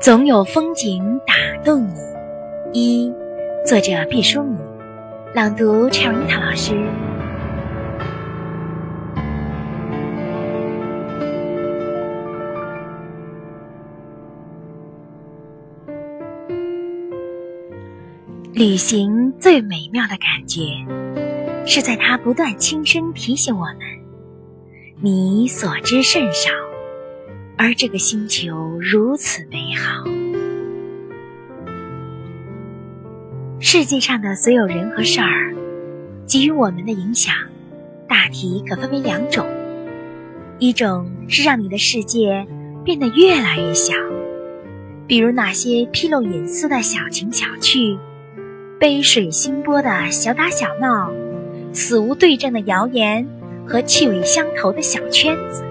[0.00, 2.00] 总有风景打动你。
[2.72, 3.14] 一，
[3.64, 4.58] 作者毕淑敏，
[5.34, 6.74] 朗读 c h e r i t a 老师。
[18.52, 20.62] 旅行最美妙的感觉，
[21.64, 23.76] 是在它不断轻声提醒我们：
[25.00, 26.50] 你所知甚少，
[27.56, 30.02] 而这个星球如此美好。
[33.60, 35.54] 世界上的所有人和事儿，
[36.26, 37.32] 给予我们的影响，
[38.08, 39.46] 大体可分为两种：
[40.58, 42.44] 一种是让你的世界
[42.82, 43.94] 变得越来越小，
[45.06, 47.96] 比如那些披露隐私的小情小趣。
[48.80, 51.12] 杯水兴波的小打小闹，
[51.72, 53.28] 死无对证的谣言
[53.68, 55.62] 和气味相投的小圈子，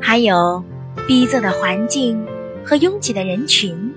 [0.00, 0.62] 还有
[1.06, 2.26] 逼仄的环境
[2.64, 3.94] 和拥挤的人群，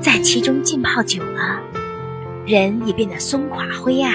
[0.00, 1.60] 在其中浸泡久了，
[2.44, 4.12] 人也变得松垮灰暗，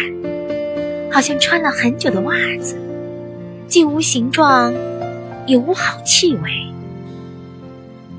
[1.09, 2.75] 好像穿了很久的袜子，
[3.67, 4.73] 既无形状，
[5.47, 6.49] 也无好气味。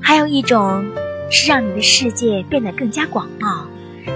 [0.01, 0.83] 还有一种
[1.29, 3.65] 是让你的世界变得更加广袤。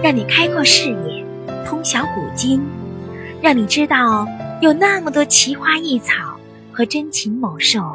[0.04, 1.26] 让你开阔视野，
[1.66, 2.62] 通晓古今，
[3.42, 4.28] 让你知道
[4.62, 6.38] 有那么多奇花异草
[6.74, 7.94] 和珍禽猛兽，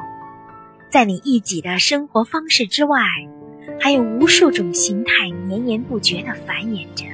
[0.90, 3.02] 在你一己的生活方式之外，
[3.78, 7.04] 还有无数种形态绵延不绝地繁衍着，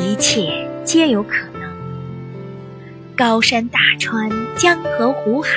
[0.00, 1.62] 一切皆有可能。
[3.16, 5.50] 高山大川，江河湖海，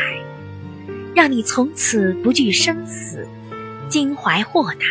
[1.13, 3.27] 让你从此不惧生死，
[3.87, 4.85] 襟怀豁达。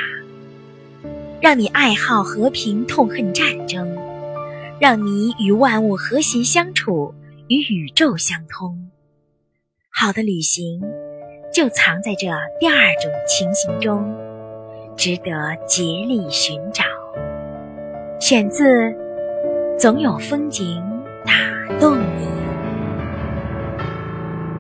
[1.41, 3.89] 让你爱好和平，痛恨战争；
[4.81, 7.15] 让你与万物和谐相处，
[7.49, 8.91] 与宇宙相通。
[9.91, 10.81] 好的旅行，
[11.53, 12.27] 就藏在这
[12.61, 14.15] 第二种情形中，
[14.97, 16.85] 值得竭力寻找。
[18.21, 18.65] 选自
[19.79, 20.83] 《总有风景
[21.25, 21.33] 打
[21.81, 22.27] 动你》。